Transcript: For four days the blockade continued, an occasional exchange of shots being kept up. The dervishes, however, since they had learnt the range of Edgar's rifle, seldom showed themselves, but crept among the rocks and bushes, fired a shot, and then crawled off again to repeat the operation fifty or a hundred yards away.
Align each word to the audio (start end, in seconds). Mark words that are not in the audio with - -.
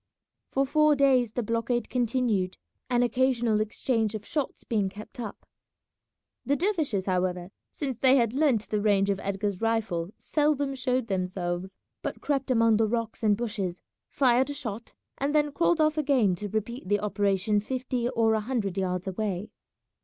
For 0.49 0.65
four 0.65 0.95
days 0.95 1.33
the 1.33 1.43
blockade 1.43 1.87
continued, 1.87 2.57
an 2.89 3.03
occasional 3.03 3.61
exchange 3.61 4.15
of 4.15 4.25
shots 4.25 4.63
being 4.63 4.89
kept 4.89 5.19
up. 5.19 5.45
The 6.43 6.55
dervishes, 6.55 7.05
however, 7.05 7.51
since 7.69 7.99
they 7.99 8.15
had 8.15 8.33
learnt 8.33 8.67
the 8.69 8.81
range 8.81 9.11
of 9.11 9.19
Edgar's 9.19 9.61
rifle, 9.61 10.09
seldom 10.17 10.73
showed 10.73 11.05
themselves, 11.05 11.77
but 12.01 12.19
crept 12.19 12.49
among 12.49 12.77
the 12.77 12.87
rocks 12.87 13.21
and 13.21 13.37
bushes, 13.37 13.83
fired 14.09 14.49
a 14.49 14.55
shot, 14.55 14.95
and 15.19 15.35
then 15.35 15.51
crawled 15.51 15.79
off 15.79 15.99
again 15.99 16.33
to 16.37 16.49
repeat 16.49 16.89
the 16.89 16.99
operation 16.99 17.59
fifty 17.59 18.09
or 18.09 18.33
a 18.33 18.39
hundred 18.39 18.79
yards 18.79 19.05
away. 19.05 19.51